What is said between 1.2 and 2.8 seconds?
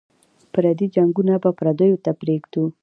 به پردیو ته پرېږدو.